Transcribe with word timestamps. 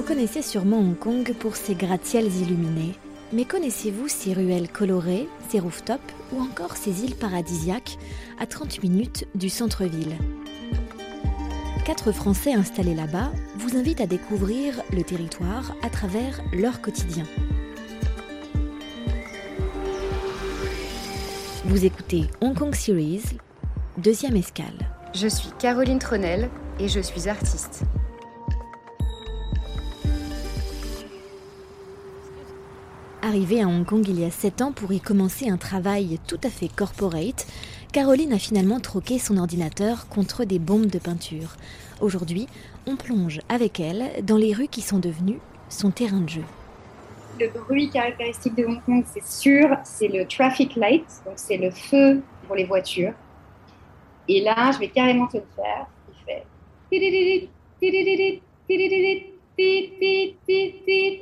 Vous 0.00 0.06
connaissez 0.06 0.40
sûrement 0.40 0.78
Hong 0.78 0.98
Kong 0.98 1.34
pour 1.38 1.56
ses 1.56 1.74
gratte-ciels 1.74 2.34
illuminés. 2.34 2.94
Mais 3.34 3.44
connaissez-vous 3.44 4.08
ses 4.08 4.32
ruelles 4.32 4.70
colorées, 4.70 5.28
ses 5.50 5.60
rooftops 5.60 6.14
ou 6.32 6.40
encore 6.40 6.78
ses 6.78 7.04
îles 7.04 7.16
paradisiaques 7.16 7.98
à 8.38 8.46
30 8.46 8.82
minutes 8.82 9.28
du 9.34 9.50
centre-ville? 9.50 10.16
Quatre 11.84 12.12
Français 12.12 12.54
installés 12.54 12.94
là-bas 12.94 13.30
vous 13.56 13.76
invitent 13.76 14.00
à 14.00 14.06
découvrir 14.06 14.80
le 14.90 15.02
territoire 15.02 15.76
à 15.82 15.90
travers 15.90 16.40
leur 16.54 16.80
quotidien. 16.80 17.26
Vous 21.66 21.84
écoutez 21.84 22.24
Hong 22.40 22.56
Kong 22.56 22.74
Series, 22.74 23.24
deuxième 23.98 24.36
escale. 24.36 24.78
Je 25.14 25.28
suis 25.28 25.50
Caroline 25.58 25.98
Tronel 25.98 26.48
et 26.78 26.88
je 26.88 27.00
suis 27.00 27.28
artiste. 27.28 27.84
Arrivée 33.30 33.62
à 33.62 33.68
Hong 33.68 33.86
Kong 33.86 34.04
il 34.08 34.18
y 34.18 34.24
a 34.24 34.30
7 34.32 34.60
ans 34.60 34.72
pour 34.72 34.92
y 34.92 34.98
commencer 34.98 35.48
un 35.48 35.56
travail 35.56 36.18
tout 36.26 36.40
à 36.42 36.50
fait 36.50 36.66
corporate, 36.66 37.46
Caroline 37.92 38.32
a 38.32 38.40
finalement 38.40 38.80
troqué 38.80 39.20
son 39.20 39.36
ordinateur 39.36 40.08
contre 40.08 40.44
des 40.44 40.58
bombes 40.58 40.88
de 40.88 40.98
peinture. 40.98 41.54
Aujourd'hui, 42.00 42.48
on 42.88 42.96
plonge 42.96 43.38
avec 43.48 43.78
elle 43.78 44.24
dans 44.24 44.36
les 44.36 44.52
rues 44.52 44.66
qui 44.66 44.80
sont 44.80 44.98
devenues 44.98 45.38
son 45.68 45.92
terrain 45.92 46.22
de 46.22 46.28
jeu. 46.28 46.42
Le 47.38 47.50
bruit 47.50 47.88
caractéristique 47.88 48.56
de 48.56 48.64
Hong 48.64 48.82
Kong, 48.84 49.04
c'est 49.06 49.24
sûr, 49.24 49.76
c'est 49.84 50.08
le 50.08 50.26
traffic 50.26 50.74
light, 50.74 51.06
donc 51.24 51.34
c'est 51.36 51.58
le 51.58 51.70
feu 51.70 52.22
pour 52.48 52.56
les 52.56 52.64
voitures. 52.64 53.14
Et 54.26 54.42
là, 54.42 54.72
je 54.72 54.80
vais 54.80 54.88
carrément 54.88 55.28
te 55.28 55.36
le 55.36 55.44
faire. 55.54 55.86
Il 56.08 56.24
fait. 56.24 56.44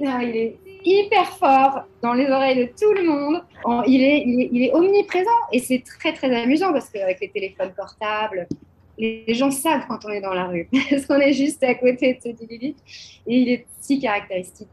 Ah, 0.07 0.23
il 0.23 0.37
est 0.37 0.57
hyper 0.85 1.37
fort 1.37 1.83
dans 2.03 2.15
les 2.15 2.27
oreilles 2.27 2.57
de 2.57 2.65
tout 2.67 2.93
le 2.93 3.05
monde. 3.05 3.43
Il 3.87 4.03
est, 4.03 4.25
il 4.27 4.63
est, 4.63 4.73
omniprésent 4.73 5.31
et 5.53 5.59
c'est 5.59 5.83
très 5.85 6.13
très 6.13 6.35
amusant 6.35 6.73
parce 6.73 6.89
qu'avec 6.89 7.21
les 7.21 7.31
téléphones 7.31 7.73
portables, 7.77 8.47
les 8.97 9.35
gens 9.35 9.51
savent 9.51 9.87
quand 9.89 10.05
on 10.05 10.11
est 10.11 10.21
dans 10.21 10.35
la 10.35 10.47
rue 10.47 10.69
parce 10.91 11.07
qu'on 11.07 11.21
est 11.21 11.33
juste 11.33 11.63
à 11.63 11.75
côté 11.75 12.15
de 12.15 12.21
ce 12.23 12.29
et 12.29 12.75
il 13.27 13.49
est 13.49 13.67
si 13.81 14.01
caractéristique. 14.01 14.69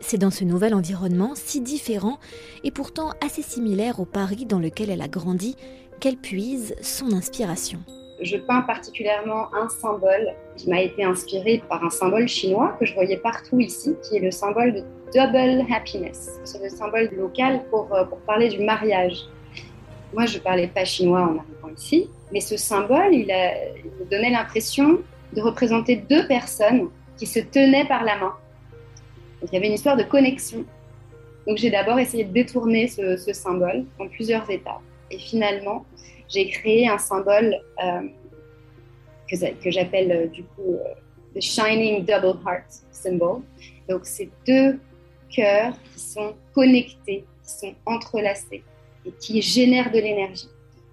C'est 0.00 0.18
dans 0.18 0.30
ce 0.30 0.44
nouvel 0.44 0.74
environnement 0.74 1.34
si 1.34 1.60
différent 1.60 2.18
et 2.64 2.70
pourtant 2.70 3.10
assez 3.24 3.42
similaire 3.42 4.00
au 4.00 4.04
Paris 4.04 4.46
dans 4.46 4.58
lequel 4.58 4.90
elle 4.90 5.02
a 5.02 5.08
grandi 5.08 5.56
qu'elle 6.00 6.16
puise 6.16 6.74
son 6.82 7.12
inspiration 7.12 7.78
je 8.22 8.36
peins 8.36 8.62
particulièrement 8.62 9.52
un 9.54 9.68
symbole 9.68 10.34
qui 10.56 10.68
m'a 10.68 10.80
été 10.80 11.04
inspiré 11.04 11.62
par 11.68 11.84
un 11.84 11.90
symbole 11.90 12.28
chinois 12.28 12.76
que 12.78 12.86
je 12.86 12.94
voyais 12.94 13.16
partout 13.16 13.60
ici, 13.60 13.96
qui 14.02 14.16
est 14.16 14.20
le 14.20 14.30
symbole 14.30 14.74
de 14.74 14.84
double 15.14 15.64
happiness. 15.72 16.40
C'est 16.44 16.62
le 16.62 16.68
symbole 16.68 17.10
local 17.16 17.64
pour, 17.70 17.92
euh, 17.94 18.04
parler 18.26 18.48
du 18.48 18.60
mariage. 18.60 19.24
Moi, 20.12 20.26
je 20.26 20.38
ne 20.38 20.42
parlais 20.42 20.68
pas 20.68 20.84
chinois 20.84 21.20
en 21.20 21.38
arrivant 21.38 21.74
ici, 21.76 22.08
mais 22.32 22.40
ce 22.40 22.56
symbole, 22.56 23.12
il, 23.12 23.26
me 23.26 24.10
donnait 24.10 24.30
l'impression 24.30 25.00
de 25.34 25.40
représenter 25.40 25.96
deux 25.96 26.26
personnes 26.26 26.88
qui 27.16 27.26
se 27.26 27.40
tenaient 27.40 27.86
par 27.86 28.04
la 28.04 28.16
main. 28.18 28.34
Il 29.42 29.52
y 29.52 29.56
avait 29.56 29.66
une 29.66 29.74
histoire 29.74 29.96
de 29.96 30.04
connexion. 30.04 30.64
Donc, 31.46 31.56
j'ai 31.56 31.70
d'abord 31.70 31.98
essayé 31.98 32.24
de 32.24 32.32
détourner 32.32 32.88
ce, 32.88 33.16
ce 33.16 33.32
symbole 33.32 33.84
en 33.98 34.06
plusieurs 34.06 34.48
étapes. 34.50 34.80
Et 35.10 35.18
finalement, 35.18 35.84
j'ai 36.32 36.48
créé 36.48 36.88
un 36.88 36.98
symbole 36.98 37.56
euh, 37.84 38.08
que, 39.28 39.70
j'appelle 39.70 40.12
euh, 40.12 40.26
du 40.26 40.42
coup 40.44 40.74
euh, 40.74 40.94
the 41.34 41.40
Shining 41.40 42.04
Double 42.04 42.38
Heart 42.46 42.84
Symbol. 42.90 43.42
Donc, 43.88 44.00
c'est 44.04 44.30
deux 44.46 44.78
cœurs 45.30 45.74
qui 45.92 46.00
sont 46.00 46.34
connectés, 46.54 47.24
qui 47.42 47.50
sont 47.50 47.74
entrelacés 47.86 48.62
et 49.04 49.12
qui 49.12 49.42
génèrent 49.42 49.90
de 49.90 49.98
l'énergie. 49.98 50.48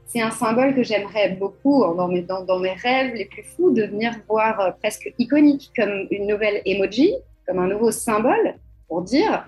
C'est 0.05 0.21
un 0.21 0.31
symbole 0.31 0.73
que 0.73 0.81
j'aimerais 0.81 1.29
beaucoup, 1.29 1.81
dans 1.95 2.07
mes, 2.07 2.21
dans, 2.21 2.43
dans 2.43 2.57
mes, 2.57 2.73
rêves 2.73 3.13
les 3.13 3.25
plus 3.25 3.43
fous, 3.43 3.71
de 3.71 3.83
venir 3.83 4.13
voir 4.27 4.75
presque 4.79 5.13
iconique, 5.19 5.71
comme 5.75 6.07
une 6.09 6.25
nouvelle 6.25 6.63
emoji, 6.65 7.13
comme 7.45 7.59
un 7.59 7.67
nouveau 7.67 7.91
symbole 7.91 8.55
pour 8.87 9.03
dire 9.03 9.47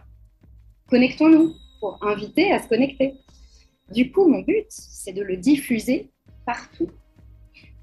connectons-nous, 0.87 1.53
pour 1.79 1.97
inviter 2.03 2.51
à 2.51 2.61
se 2.61 2.67
connecter. 2.67 3.15
Du 3.91 4.11
coup, 4.11 4.27
mon 4.27 4.39
but, 4.39 4.65
c'est 4.69 5.13
de 5.13 5.21
le 5.21 5.37
diffuser 5.37 6.09
partout. 6.45 6.89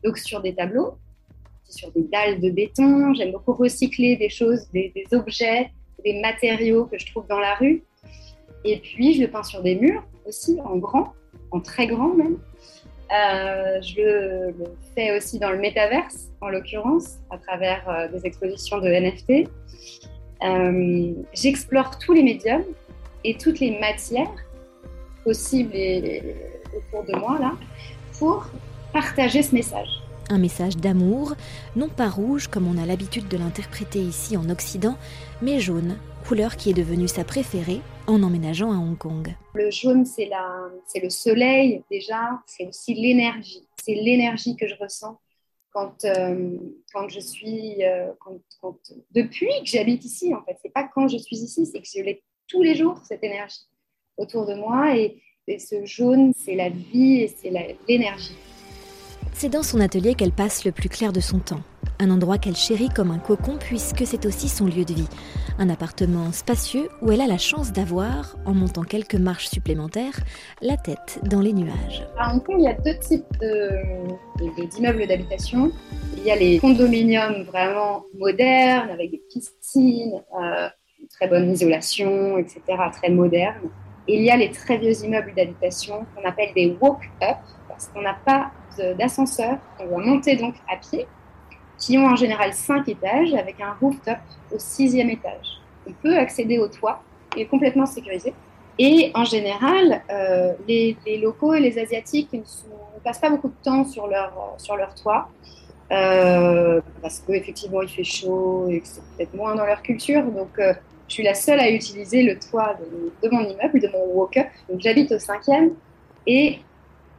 Donc 0.04 0.19
sur 0.19 0.41
des 0.41 0.54
tableaux, 0.54 0.94
sur 1.69 1.91
des 1.92 2.02
dalles 2.02 2.41
de 2.41 2.50
béton, 2.50 3.12
j'aime 3.14 3.32
beaucoup 3.32 3.52
recycler 3.52 4.16
des 4.16 4.30
choses, 4.30 4.68
des, 4.72 4.92
objets, 5.12 5.70
des 6.04 6.20
matériaux 6.20 6.86
que 6.86 6.98
je 6.98 7.06
trouve 7.06 7.26
dans 7.26 7.41
la 7.41 7.54
rue. 7.54 7.82
Et 8.64 8.78
puis, 8.78 9.14
je 9.14 9.20
le 9.20 9.30
peins 9.30 9.42
sur 9.42 9.62
des 9.62 9.76
murs 9.76 10.02
aussi, 10.26 10.58
en 10.64 10.76
grand, 10.76 11.12
en 11.50 11.60
très 11.60 11.86
grand 11.86 12.14
même. 12.14 12.38
Euh, 13.10 13.80
je 13.80 14.02
le, 14.02 14.54
fais 14.94 15.16
aussi 15.16 15.38
dans 15.38 15.50
le 15.50 15.58
métaverse, 15.58 16.28
en 16.41 16.48
l'occurrence, 16.48 17.18
à 17.30 17.38
travers 17.38 17.88
euh, 17.88 18.08
des 18.08 18.26
expositions 18.26 18.78
de 18.78 18.88
NFT. 18.88 19.48
Euh, 20.42 21.14
j'explore 21.32 21.98
tous 21.98 22.12
les 22.12 22.22
médiums 22.22 22.64
et 23.24 23.36
toutes 23.36 23.60
les 23.60 23.78
matières 23.78 24.30
possible 25.28 25.72
et, 25.75 26.22
autour 26.75 27.05
de 27.05 27.15
moi 27.19 27.39
là 27.39 27.53
pour 28.19 28.47
partager 28.94 29.43
ce 29.43 29.55
message. 29.55 29.91
Un 30.31 30.39
message 30.39 30.78
d'amour, 30.78 31.34
non 31.77 31.91
pas 31.91 32.09
rouge 32.09 32.49
comme 32.49 32.66
on 32.66 32.83
a 32.83 32.87
l'habitude 32.87 33.28
de 33.28 33.37
l'interpréter 33.37 33.99
ici 33.99 34.39
en 34.39 34.49
Occident, 34.49 34.97
mais 35.43 35.61
jaune, 35.61 35.99
couleur 36.27 36.56
qui 36.56 36.71
est 36.71 36.78
devenue 36.83 37.09
sa 37.09 37.25
préférée 37.25 37.83
en 38.06 38.22
emménageant 38.22 38.72
à 38.72 38.77
Hong 38.77 38.97
Kong. 38.97 39.34
Le 39.53 39.71
jaune, 39.71 40.06
c'est 40.06 40.31
le 41.03 41.11
soleil 41.11 41.83
déjà, 41.91 42.41
c'est 42.47 42.66
aussi 42.66 42.95
l'énergie. 42.95 43.66
C'est 43.84 43.95
l'énergie 43.95 44.56
que 44.56 44.66
je 44.66 44.77
ressens 44.81 45.19
quand, 45.72 46.06
euh, 46.06 46.56
quand 46.95 47.06
je 47.10 47.21
suis, 47.21 47.84
euh, 47.84 48.12
quand, 48.19 48.78
depuis 49.10 49.53
que 49.60 49.66
j'habite 49.66 50.06
ici 50.06 50.34
en 50.34 50.43
fait. 50.45 50.56
C'est 50.62 50.72
pas 50.72 50.84
quand 50.84 51.06
je 51.06 51.19
suis 51.19 51.37
ici, 51.37 51.66
c'est 51.66 51.81
que 51.81 51.89
je 51.95 52.03
l'ai 52.03 52.22
tous 52.47 52.62
les 52.62 52.75
jours 52.75 52.99
cette 53.05 53.22
énergie 53.22 53.67
autour 54.18 54.46
de 54.46 54.54
moi. 54.54 54.96
Et, 54.96 55.16
ce 55.58 55.82
jaune, 55.86 56.34
c'est 56.36 56.54
la 56.54 56.68
vie 56.68 57.22
et 57.22 57.28
c'est 57.34 57.50
l'énergie. 57.88 58.36
C'est 59.32 59.48
dans 59.48 59.62
son 59.62 59.80
atelier 59.80 60.14
qu'elle 60.14 60.32
passe 60.32 60.66
le 60.66 60.72
plus 60.72 60.90
clair 60.90 61.10
de 61.10 61.20
son 61.20 61.38
temps. 61.38 61.62
Un 62.00 62.10
endroit 62.10 62.36
qu'elle 62.36 62.54
chérit 62.54 62.90
comme 62.90 63.10
un 63.10 63.18
cocon 63.18 63.56
puisque 63.58 64.06
c'est 64.06 64.26
aussi 64.26 64.48
son 64.48 64.66
lieu 64.66 64.84
de 64.84 64.92
vie. 64.92 65.08
Un 65.58 65.70
appartement 65.70 66.32
spacieux 66.32 66.88
où 67.00 67.12
elle 67.12 67.22
a 67.22 67.26
la 67.26 67.38
chance 67.38 67.72
d'avoir, 67.72 68.36
en 68.44 68.52
montant 68.52 68.82
quelques 68.82 69.14
marches 69.14 69.48
supplémentaires, 69.48 70.20
la 70.60 70.76
tête 70.76 71.20
dans 71.22 71.40
les 71.40 71.54
nuages. 71.54 72.06
À 72.18 72.34
Hong 72.34 72.42
Kong, 72.42 72.56
il 72.58 72.64
y 72.64 72.68
a 72.68 72.74
deux 72.74 72.98
types 72.98 73.24
d'immeubles 74.70 75.06
d'habitation. 75.06 75.72
Il 76.18 76.24
y 76.24 76.30
a 76.30 76.36
les 76.36 76.58
condominiums 76.58 77.44
vraiment 77.44 78.04
modernes 78.18 78.90
avec 78.90 79.12
des 79.12 79.22
piscines, 79.32 80.22
euh, 80.38 80.68
très 81.10 81.26
bonne 81.26 81.50
isolation, 81.50 82.36
etc., 82.36 82.60
très 82.92 83.08
modernes 83.08 83.70
il 84.08 84.22
y 84.22 84.30
a 84.30 84.36
les 84.36 84.50
très 84.50 84.78
vieux 84.78 85.04
immeubles 85.04 85.32
d'habitation 85.34 86.06
qu'on 86.14 86.28
appelle 86.28 86.50
des 86.54 86.76
walk-up, 86.80 87.36
parce 87.69 87.88
qu'on 87.88 88.02
n'a 88.02 88.16
pas 88.24 88.50
d'ascenseur, 88.98 89.58
on 89.80 89.86
doit 89.86 90.04
monter 90.04 90.36
donc 90.36 90.54
à 90.72 90.76
pied, 90.76 91.06
qui 91.78 91.98
ont 91.98 92.06
en 92.06 92.16
général 92.16 92.52
cinq 92.52 92.88
étages 92.88 93.34
avec 93.34 93.60
un 93.60 93.74
rooftop 93.80 94.18
au 94.52 94.58
sixième 94.58 95.10
étage. 95.10 95.60
On 95.86 95.92
peut 95.92 96.16
accéder 96.16 96.58
au 96.58 96.68
toit, 96.68 97.02
il 97.36 97.42
est 97.42 97.47
complètement 97.47 97.86
sécurisé. 97.86 98.34
Et 98.78 99.10
en 99.14 99.24
général, 99.24 100.02
euh, 100.10 100.52
les, 100.66 100.97
locaux 101.20 101.54
et 101.54 101.60
les 101.60 101.78
Asiatiques 101.78 102.32
ne, 102.32 102.41
passent 103.02 103.18
pas 103.18 103.30
beaucoup 103.30 103.48
de 103.48 103.62
temps 103.62 103.84
sur 103.84 104.06
leur, 104.06 104.54
sur 104.58 104.76
leur 104.76 104.94
toit, 104.94 105.28
euh, 105.91 106.80
parce 107.00 107.20
qu'effectivement 107.20 107.80
il 107.82 107.88
fait 107.88 108.04
chaud 108.04 108.66
et 108.68 108.80
que 108.80 108.86
c'est 108.86 109.03
peut-être 109.16 109.34
moins 109.34 109.54
dans 109.54 109.65
leur 109.65 109.83
culture. 109.83 110.22
Donc, 110.24 110.59
euh, 110.59 110.74
je 111.09 111.15
suis 111.15 111.22
la 111.22 111.34
seule 111.34 111.59
à 111.59 111.71
utiliser 111.71 112.22
le 112.22 112.39
toit 112.39 112.77
de, 113.22 113.28
mon 113.31 113.41
immeuble, 113.41 113.81
de 113.81 113.89
mon 113.89 114.05
walk-up. 114.15 114.47
Donc 114.69 114.81
j'habite 114.81 115.10
au 115.13 115.19
cinquième 115.19 115.72
et 116.27 116.59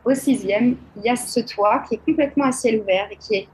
au 0.05 0.13
sixième, 0.13 0.77
il 0.95 1.03
y 1.03 1.09
a 1.09 1.15
ce 1.15 1.39
toit 1.39 1.83
qui 1.87 1.95
est 1.95 2.05
complètement 2.05 2.45
à 2.45 2.51
ciel 2.51 2.79
ouvert 2.79 3.07
et 3.11 3.17
qui 3.17 3.35
est 3.35 3.47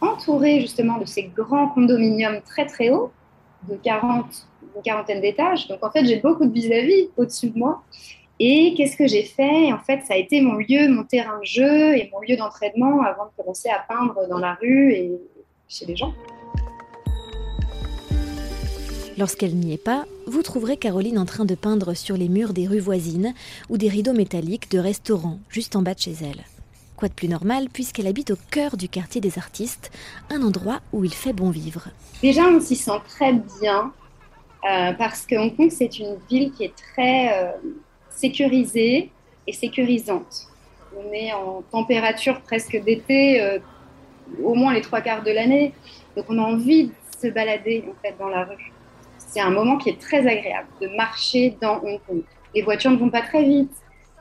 entouré 0.00 0.60
justement 0.60 0.98
de 0.98 1.04
ces 1.04 1.24
grands 1.24 1.68
condominiums 1.68 2.40
très 2.42 2.66
très 2.66 2.90
hauts, 2.90 3.10
de 3.68 3.76
40, 3.76 4.26
une 4.76 4.82
quarantaine 4.82 5.20
d'étages. 5.20 5.68
Donc 5.68 5.84
en 5.84 5.90
fait, 5.90 6.04
j'ai 6.06 6.16
beaucoup 6.16 6.46
de 6.46 6.52
vis-à-vis 6.52 7.10
au-dessus 7.16 7.50
de 7.50 7.58
moi. 7.58 7.82
Et 8.38 8.72
qu'est-ce 8.74 8.96
que 8.96 9.06
j'ai 9.06 9.24
fait? 9.24 9.70
En 9.70 9.78
fait, 9.78 10.00
ça 10.06 10.14
a 10.14 10.16
été 10.16 10.40
mon 10.40 10.54
lieu, 10.54 10.88
mon 10.88 11.04
terrain 11.04 11.38
de 11.40 11.44
jeu 11.44 11.96
et 11.96 12.08
mon 12.10 12.20
lieu 12.20 12.36
d'entraînement 12.36 13.02
avant 13.02 13.26
de 13.26 13.30
commencer 13.36 13.68
à 13.68 13.84
peindre 13.86 14.26
dans 14.28 14.38
la 14.38 14.54
rue 14.54 14.92
et 14.92 15.10
chez 15.68 15.84
les 15.84 15.96
gens. 15.96 16.14
Lorsqu'elle 19.20 19.54
n'y 19.54 19.74
est 19.74 19.84
pas, 19.84 20.06
vous 20.26 20.42
trouverez 20.42 20.78
Caroline 20.78 21.18
en 21.18 21.26
train 21.26 21.44
de 21.44 21.54
peindre 21.54 21.92
sur 21.92 22.16
les 22.16 22.30
murs 22.30 22.54
des 22.54 22.66
rues 22.66 22.80
voisines 22.80 23.34
ou 23.68 23.76
des 23.76 23.90
rideaux 23.90 24.14
métalliques 24.14 24.70
de 24.70 24.78
restaurants 24.78 25.38
juste 25.50 25.76
en 25.76 25.82
bas 25.82 25.92
de 25.92 25.98
chez 25.98 26.14
elle. 26.22 26.42
Quoi 26.96 27.08
de 27.08 27.12
plus 27.12 27.28
normal 27.28 27.68
puisqu'elle 27.70 28.06
habite 28.06 28.30
au 28.30 28.36
cœur 28.50 28.78
du 28.78 28.88
quartier 28.88 29.20
des 29.20 29.36
artistes, 29.36 29.90
un 30.30 30.40
endroit 30.42 30.80
où 30.94 31.04
il 31.04 31.12
fait 31.12 31.34
bon 31.34 31.50
vivre. 31.50 31.88
Déjà, 32.22 32.44
on 32.44 32.60
s'y 32.60 32.76
sent 32.76 32.98
très 33.08 33.34
bien 33.60 33.92
euh, 34.64 34.94
parce 34.94 35.26
que 35.26 35.34
Hong 35.34 35.54
Kong, 35.54 35.70
c'est 35.70 35.98
une 35.98 36.16
ville 36.30 36.50
qui 36.52 36.64
est 36.64 36.74
très 36.94 37.44
euh, 37.44 37.52
sécurisée 38.08 39.10
et 39.46 39.52
sécurisante. 39.52 40.46
On 40.96 41.12
est 41.12 41.34
en 41.34 41.62
température 41.70 42.40
presque 42.40 42.82
d'été, 42.86 43.42
euh, 43.42 43.58
au 44.42 44.54
moins 44.54 44.72
les 44.72 44.80
trois 44.80 45.02
quarts 45.02 45.22
de 45.22 45.30
l'année. 45.30 45.74
Donc 46.16 46.24
on 46.30 46.38
a 46.38 46.42
envie 46.42 46.86
de 46.86 46.92
se 47.22 47.26
balader 47.26 47.84
en 47.86 48.00
fait 48.00 48.14
dans 48.18 48.30
la 48.30 48.44
rue. 48.44 48.72
C'est 49.30 49.40
un 49.40 49.50
moment 49.50 49.78
qui 49.78 49.90
est 49.90 50.00
très 50.00 50.26
agréable 50.26 50.68
de 50.80 50.88
marcher 50.96 51.56
dans 51.60 51.78
Hong 51.82 52.00
Kong. 52.06 52.22
Les 52.54 52.62
voitures 52.62 52.90
ne 52.90 52.96
vont 52.96 53.10
pas 53.10 53.22
très 53.22 53.44
vite, 53.44 53.72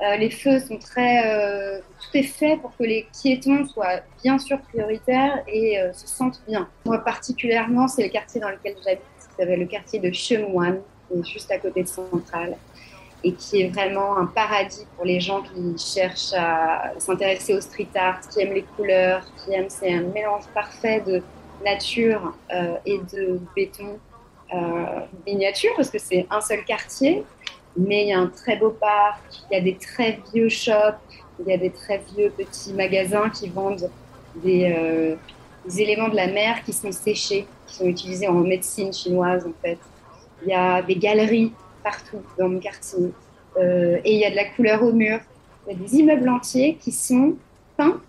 euh, 0.01 0.15
les 0.15 0.29
feux 0.29 0.59
sont 0.59 0.77
très, 0.77 1.25
euh, 1.25 1.79
tout 1.79 2.17
est 2.17 2.23
fait 2.23 2.57
pour 2.57 2.75
que 2.77 2.83
les 2.83 3.07
piétons 3.11 3.65
soient 3.65 4.01
bien 4.23 4.37
sûr 4.37 4.59
prioritaires 4.61 5.43
et 5.47 5.77
se 5.93 6.07
sentent 6.07 6.41
bien. 6.47 6.69
Moi 6.85 6.99
particulièrement, 6.99 7.87
c'est 7.87 8.03
le 8.03 8.09
quartier 8.09 8.39
dans 8.39 8.49
lequel 8.49 8.75
j'habite, 8.85 9.03
c'est 9.37 9.55
le 9.55 9.65
quartier 9.65 9.99
de 9.99 10.11
Sheung 10.11 10.53
Wan, 10.53 10.79
juste 11.23 11.51
à 11.51 11.57
côté 11.57 11.83
de 11.83 11.87
Centrale 11.87 12.55
et 13.23 13.33
qui 13.33 13.61
est 13.61 13.69
vraiment 13.69 14.17
un 14.17 14.25
paradis 14.25 14.85
pour 14.95 15.05
les 15.05 15.19
gens 15.19 15.41
qui 15.41 15.77
cherchent 15.77 16.33
à 16.33 16.93
s'intéresser 16.99 17.53
au 17.53 17.61
street 17.61 17.89
art, 17.95 18.21
qui 18.21 18.41
aiment 18.41 18.53
les 18.53 18.65
couleurs, 18.77 19.23
qui 19.37 19.53
aiment, 19.53 19.69
c'est 19.69 19.93
un 19.93 20.03
mélange 20.03 20.45
parfait 20.53 21.01
de 21.05 21.21
nature 21.65 22.33
euh, 22.53 22.77
et 22.85 22.99
de 23.13 23.39
béton 23.55 23.83
euh, 23.89 24.08
miniature, 25.25 25.71
parce 25.75 25.89
que 25.89 25.99
c'est 25.99 26.25
un 26.29 26.41
seul 26.41 26.63
quartier, 26.65 27.23
mais 27.77 28.03
il 28.03 28.07
y 28.09 28.13
a 28.13 28.19
un 28.19 28.27
très 28.27 28.57
beau 28.57 28.71
parc, 28.71 29.21
il 29.49 29.55
y 29.55 29.57
a 29.57 29.61
des 29.61 29.75
très 29.75 30.19
vieux 30.33 30.49
shops, 30.49 30.97
il 31.39 31.47
y 31.47 31.53
a 31.53 31.57
des 31.57 31.69
très 31.69 32.01
vieux 32.15 32.31
petits 32.35 32.73
magasins 32.73 33.29
qui 33.29 33.49
vendent 33.49 33.89
des, 34.35 34.73
euh, 34.75 35.15
éléments 35.77 36.09
de 36.09 36.15
la 36.15 36.27
mer 36.27 36.63
qui 36.63 36.73
sont 36.73 36.91
séchés, 36.91 37.45
qui 37.67 37.75
sont 37.75 37.85
utilisés 37.85 38.27
en 38.27 38.33
médecine 38.33 38.91
chinoise 38.91 39.45
en 39.45 39.53
fait. 39.61 39.77
Il 40.43 40.49
y 40.49 40.53
a 40.53 40.81
des 40.81 40.95
galeries 40.95 41.53
partout 41.83 42.21
dans 42.37 42.49
mon 42.49 42.59
quartier. 42.59 43.11
Euh, 43.57 43.99
et 44.03 44.13
il 44.13 44.19
y 44.19 44.25
a 44.25 44.31
de 44.31 44.35
la 44.35 44.45
couleur 44.45 44.83
au 44.83 44.91
mur. 44.91 45.19
Il 45.67 45.73
y 45.73 45.75
a 45.75 45.79
des 45.79 45.95
immeubles 45.97 46.29
entiers 46.29 46.75
qui 46.75 46.91
sont 46.91 47.35
peints 47.77 48.01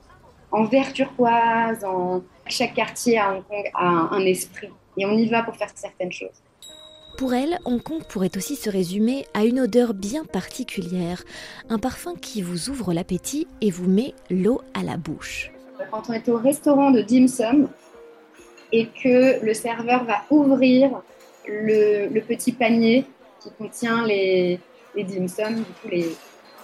en 0.50 0.64
vert 0.64 0.92
turquoise. 0.92 1.84
Chaque 2.46 2.74
quartier 2.74 3.18
à 3.18 3.32
Hong 3.32 3.42
Kong 3.46 3.70
a 3.74 3.86
un 3.86 4.24
esprit. 4.24 4.70
Et 4.96 5.06
on 5.06 5.16
y 5.16 5.28
va 5.28 5.42
pour 5.42 5.56
faire 5.56 5.70
certaines 5.74 6.12
choses. 6.12 6.42
Pour 7.20 7.34
elle, 7.34 7.58
Hong 7.66 7.82
Kong 7.82 8.02
pourrait 8.08 8.34
aussi 8.36 8.56
se 8.56 8.70
résumer 8.70 9.26
à 9.34 9.44
une 9.44 9.60
odeur 9.60 9.92
bien 9.92 10.24
particulière, 10.24 11.22
un 11.68 11.78
parfum 11.78 12.14
qui 12.14 12.40
vous 12.40 12.70
ouvre 12.70 12.94
l'appétit 12.94 13.46
et 13.60 13.70
vous 13.70 13.88
met 13.88 14.14
l'eau 14.30 14.62
à 14.72 14.82
la 14.82 14.96
bouche. 14.96 15.52
Quand 15.90 16.08
on 16.08 16.12
est 16.14 16.28
au 16.28 16.36
restaurant 16.36 16.90
de 16.90 17.02
dim 17.02 17.26
sum 17.26 17.68
et 18.72 18.86
que 18.86 19.44
le 19.44 19.52
serveur 19.52 20.04
va 20.04 20.22
ouvrir 20.30 21.02
le, 21.46 22.08
le 22.08 22.20
petit 22.22 22.52
panier 22.52 23.04
qui 23.42 23.50
contient 23.58 24.06
les, 24.06 24.58
les 24.94 25.04
dim 25.04 25.28
sum, 25.28 25.56
du 25.56 25.62
coup 25.62 25.88
les, 25.90 26.16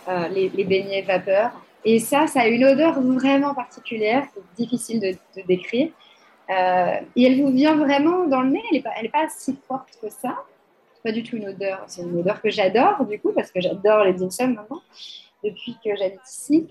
euh, 0.09 0.29
les, 0.29 0.49
les, 0.49 0.65
beignets 0.65 1.03
vapeur. 1.03 1.51
Et 1.85 1.99
ça, 1.99 2.27
ça 2.27 2.41
a 2.41 2.47
une 2.47 2.65
odeur 2.65 3.01
vraiment 3.01 3.55
particulière, 3.55 4.27
difficile 4.57 5.01
de, 5.01 5.11
de 5.39 5.47
décrire. 5.47 5.91
Euh, 6.49 7.01
et 7.17 7.25
elle 7.25 7.43
vous 7.43 7.51
vient 7.51 7.77
vraiment 7.77 8.27
dans 8.27 8.43
le 8.43 8.51
nez, 8.51 8.63
elle 8.71 8.77
n'est 8.77 8.83
pas, 8.83 8.91
pas 9.13 9.29
si 9.29 9.57
forte 9.67 9.99
que 10.01 10.09
ça. 10.09 10.37
Pas 11.03 11.13
du 11.13 11.23
tout 11.23 11.37
une 11.37 11.49
odeur, 11.49 11.85
c'est 11.87 12.03
une 12.03 12.19
odeur 12.19 12.41
que 12.41 12.51
j'adore 12.51 13.05
du 13.05 13.19
coup, 13.21 13.33
parce 13.33 13.51
que 13.51 13.61
j'adore 13.61 14.05
les 14.05 14.13
dim 14.13 14.31
sum 14.31 14.55
maintenant, 14.55 14.83
depuis 15.45 15.77
que 15.85 15.95
j'habite 15.97 16.21
ici. 16.29 16.69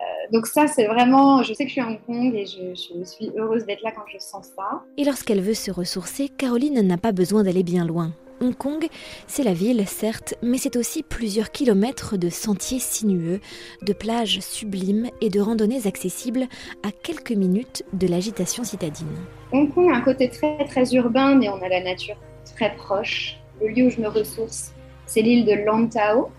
Euh, 0.00 0.04
donc 0.32 0.46
ça, 0.46 0.68
c'est 0.68 0.86
vraiment, 0.86 1.42
je 1.42 1.52
sais 1.52 1.64
que 1.64 1.68
je 1.68 1.72
suis 1.72 1.80
à 1.80 1.88
Hong 1.88 2.00
Kong 2.06 2.32
et 2.34 2.46
je, 2.46 2.74
je 2.74 3.04
suis 3.04 3.32
heureuse 3.36 3.64
d'être 3.66 3.82
là 3.82 3.90
quand 3.90 4.04
je 4.12 4.18
sens 4.18 4.46
ça. 4.56 4.82
Et 4.96 5.04
lorsqu'elle 5.04 5.40
veut 5.40 5.54
se 5.54 5.72
ressourcer, 5.72 6.28
Caroline 6.28 6.80
n'a 6.80 6.98
pas 6.98 7.10
besoin 7.10 7.42
d'aller 7.42 7.64
bien 7.64 7.84
loin. 7.84 8.12
Hong 8.40 8.54
Kong, 8.54 8.86
c'est 9.26 9.42
la 9.42 9.52
ville, 9.52 9.86
certes, 9.86 10.34
mais 10.42 10.58
c'est 10.58 10.76
aussi 10.76 11.02
plusieurs 11.02 11.50
kilomètres 11.50 12.16
de 12.16 12.28
sentiers 12.28 12.78
sinueux, 12.78 13.40
de 13.82 13.92
plages 13.92 14.40
sublimes 14.40 15.08
et 15.20 15.28
de 15.28 15.40
randonnées 15.40 15.86
accessibles 15.86 16.46
à 16.84 16.90
quelques 16.92 17.32
minutes 17.32 17.84
de 17.92 18.06
l'agitation 18.06 18.62
citadine. 18.62 19.08
Hong 19.52 19.72
Kong 19.72 19.90
a 19.90 19.96
un 19.96 20.00
côté 20.02 20.28
très 20.28 20.64
très 20.66 20.94
urbain, 20.94 21.34
mais 21.34 21.48
on 21.48 21.60
a 21.62 21.68
la 21.68 21.82
nature 21.82 22.16
très 22.54 22.74
proche. 22.76 23.36
Le 23.60 23.68
lieu 23.68 23.86
où 23.86 23.90
je 23.90 24.00
me 24.00 24.08
ressource, 24.08 24.72
c'est 25.06 25.22
l'île 25.22 25.44
de 25.44 25.64
Lantau. 25.64 26.30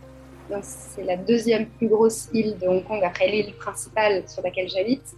C'est 0.61 1.03
la 1.03 1.17
deuxième 1.17 1.67
plus 1.67 1.87
grosse 1.87 2.29
île 2.33 2.57
de 2.59 2.67
Hong 2.67 2.83
Kong 2.83 3.01
après 3.03 3.27
l'île 3.27 3.53
principale 3.55 4.23
sur 4.27 4.41
laquelle 4.41 4.69
j'habite. 4.69 5.15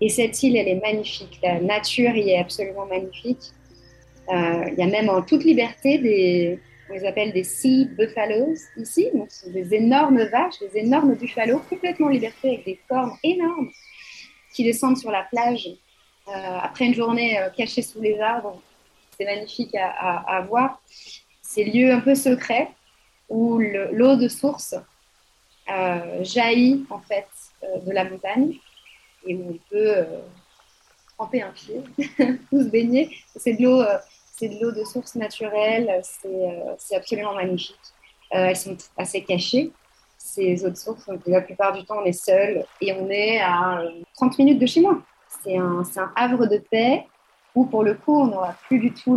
Et 0.00 0.08
cette 0.08 0.42
île, 0.42 0.56
elle 0.56 0.68
est 0.68 0.80
magnifique. 0.80 1.38
La 1.42 1.60
nature 1.60 2.14
y 2.16 2.30
est 2.30 2.38
absolument 2.38 2.86
magnifique. 2.86 3.52
Euh, 4.32 4.64
il 4.72 4.78
y 4.78 4.82
a 4.82 4.86
même 4.86 5.08
en 5.08 5.22
toute 5.22 5.44
liberté 5.44 5.98
des, 5.98 6.58
on 6.88 6.94
les 6.94 7.04
appelle 7.06 7.32
des 7.32 7.44
sea 7.44 7.86
buffaloes 7.96 8.56
ici, 8.76 9.08
donc 9.14 9.30
ce 9.30 9.46
sont 9.46 9.52
des 9.52 9.74
énormes 9.74 10.22
vaches, 10.24 10.58
des 10.60 10.78
énormes 10.78 11.14
buffaloes 11.14 11.60
complètement 11.68 12.06
en 12.06 12.10
liberté 12.10 12.48
avec 12.48 12.64
des 12.64 12.80
cornes 12.88 13.12
énormes 13.22 13.70
qui 14.54 14.64
descendent 14.64 14.98
sur 14.98 15.10
la 15.10 15.22
plage 15.24 15.68
euh, 16.28 16.58
après 16.60 16.86
une 16.86 16.94
journée 16.94 17.38
euh, 17.38 17.50
cachée 17.50 17.82
sous 17.82 18.00
les 18.00 18.20
arbres. 18.20 18.60
C'est 19.18 19.24
magnifique 19.24 19.74
à, 19.74 20.40
voir. 20.48 20.80
Ces 21.42 21.64
lieux 21.64 21.92
un 21.92 22.00
peu 22.00 22.14
secrets 22.14 22.70
où 23.28 23.58
l'eau 23.58 24.16
de 24.16 24.28
source 24.28 24.74
euh, 25.70 26.24
jaillit 26.24 26.84
en 26.90 26.98
fait 26.98 27.28
de 27.86 27.92
la 27.92 28.04
montagne 28.04 28.54
et 29.26 29.34
où 29.34 29.50
on 29.50 29.58
peut 29.70 30.06
tremper 31.16 31.42
un 31.42 31.50
pied 31.50 31.82
ou 32.52 32.62
se 32.62 32.68
baigner. 32.68 33.14
C'est 33.36 33.54
de 33.54 33.62
l'eau 33.62 33.82
c'est 34.42 34.48
de 34.48 34.60
l'eau 34.60 34.72
de 34.72 34.82
source 34.82 35.14
naturelle, 35.14 36.00
c'est 36.02 36.26
euh, 36.26 36.96
absolument 36.96 37.34
magnifique. 37.34 37.78
Euh, 38.34 38.46
elles 38.46 38.56
sont 38.56 38.76
assez 38.96 39.22
cachées, 39.22 39.70
ces 40.18 40.64
eaux 40.64 40.70
de 40.70 40.74
source. 40.74 41.06
Donc, 41.06 41.20
la 41.26 41.42
plupart 41.42 41.72
du 41.72 41.84
temps, 41.84 41.98
on 42.02 42.04
est 42.04 42.12
seul 42.12 42.64
et 42.80 42.92
on 42.92 43.08
est 43.08 43.40
à 43.40 43.84
30 44.16 44.38
minutes 44.40 44.58
de 44.58 44.66
chez 44.66 44.80
moi. 44.80 45.00
C'est 45.44 45.56
un, 45.56 45.84
havre 46.16 46.46
de 46.46 46.58
paix 46.58 47.06
où, 47.54 47.66
pour 47.66 47.84
le 47.84 47.94
coup, 47.94 48.20
on 48.20 48.26
n'aura 48.26 48.56
plus 48.66 48.80
du 48.80 48.92
tout 48.92 49.16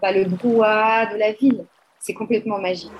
bah, 0.00 0.12
le 0.12 0.24
brouhaha 0.24 1.12
de 1.12 1.18
la 1.18 1.32
ville. 1.32 1.66
C'est 1.98 2.14
complètement 2.14 2.58
magique. 2.58 2.90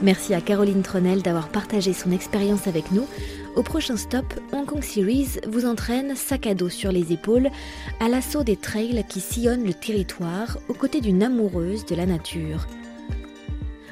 Merci 0.00 0.32
à 0.32 0.40
Caroline 0.40 0.82
Tronel 0.82 1.22
d'avoir 1.22 1.48
partagé 1.48 1.92
son 1.92 2.12
expérience 2.12 2.68
avec 2.68 2.92
nous. 2.92 3.08
Au 3.56 3.64
prochain 3.64 3.96
stop, 3.96 4.26
Hong 4.52 4.64
Kong 4.64 4.84
Series 4.84 5.40
vous 5.48 5.66
entraîne 5.66 6.14
sac 6.14 6.46
à 6.46 6.54
dos 6.54 6.68
sur 6.68 6.92
les 6.92 7.12
épaules 7.12 7.50
à 7.98 8.08
l'assaut 8.08 8.44
des 8.44 8.56
trails 8.56 9.04
qui 9.08 9.18
sillonnent 9.20 9.64
le 9.64 9.74
territoire 9.74 10.58
aux 10.68 10.74
côtés 10.74 11.00
d'une 11.00 11.24
amoureuse 11.24 11.84
de 11.84 11.96
la 11.96 12.06
nature. 12.06 12.68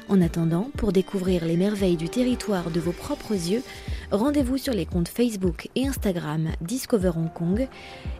En 0.07 0.21
attendant, 0.21 0.71
pour 0.77 0.93
découvrir 0.93 1.43
les 1.43 1.57
merveilles 1.57 1.97
du 1.97 2.07
territoire 2.07 2.71
de 2.71 2.79
vos 2.79 2.93
propres 2.93 3.33
yeux, 3.33 3.61
rendez-vous 4.09 4.57
sur 4.57 4.73
les 4.73 4.85
comptes 4.85 5.09
Facebook 5.09 5.67
et 5.75 5.85
Instagram 5.85 6.51
Discover 6.61 7.11
Hong 7.17 7.33
Kong 7.33 7.67